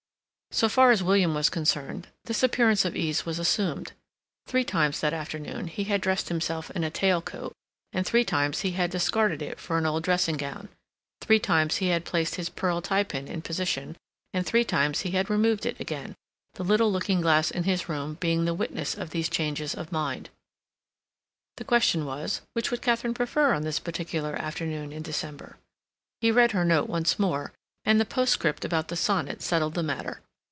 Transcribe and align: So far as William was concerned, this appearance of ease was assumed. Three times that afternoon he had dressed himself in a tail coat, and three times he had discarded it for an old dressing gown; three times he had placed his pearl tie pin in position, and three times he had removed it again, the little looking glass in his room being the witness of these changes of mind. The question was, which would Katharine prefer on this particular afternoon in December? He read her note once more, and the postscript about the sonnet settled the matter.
So 0.53 0.67
far 0.67 0.91
as 0.91 1.01
William 1.01 1.33
was 1.33 1.49
concerned, 1.49 2.09
this 2.25 2.43
appearance 2.43 2.83
of 2.83 2.93
ease 2.93 3.25
was 3.25 3.39
assumed. 3.39 3.93
Three 4.47 4.65
times 4.65 4.99
that 4.99 5.13
afternoon 5.13 5.67
he 5.67 5.85
had 5.85 6.01
dressed 6.01 6.27
himself 6.27 6.69
in 6.71 6.83
a 6.83 6.89
tail 6.91 7.21
coat, 7.21 7.53
and 7.93 8.05
three 8.05 8.25
times 8.25 8.59
he 8.59 8.71
had 8.71 8.91
discarded 8.91 9.41
it 9.41 9.61
for 9.61 9.77
an 9.77 9.85
old 9.85 10.03
dressing 10.03 10.35
gown; 10.35 10.67
three 11.21 11.39
times 11.39 11.77
he 11.77 11.87
had 11.87 12.03
placed 12.03 12.35
his 12.35 12.49
pearl 12.49 12.81
tie 12.81 13.03
pin 13.05 13.29
in 13.29 13.41
position, 13.41 13.95
and 14.33 14.45
three 14.45 14.65
times 14.65 14.99
he 15.01 15.11
had 15.11 15.29
removed 15.29 15.65
it 15.65 15.79
again, 15.79 16.15
the 16.55 16.65
little 16.65 16.91
looking 16.91 17.21
glass 17.21 17.49
in 17.49 17.63
his 17.63 17.87
room 17.87 18.15
being 18.15 18.43
the 18.43 18.53
witness 18.53 18.93
of 18.93 19.11
these 19.11 19.29
changes 19.29 19.73
of 19.73 19.89
mind. 19.89 20.29
The 21.55 21.63
question 21.63 22.05
was, 22.05 22.41
which 22.51 22.71
would 22.71 22.81
Katharine 22.81 23.13
prefer 23.13 23.53
on 23.53 23.63
this 23.63 23.79
particular 23.79 24.35
afternoon 24.35 24.91
in 24.91 25.01
December? 25.01 25.55
He 26.19 26.29
read 26.29 26.51
her 26.51 26.65
note 26.65 26.89
once 26.89 27.17
more, 27.17 27.53
and 27.85 28.01
the 28.01 28.05
postscript 28.05 28.65
about 28.65 28.89
the 28.89 28.97
sonnet 28.97 29.41
settled 29.41 29.75
the 29.75 29.81
matter. 29.83 30.19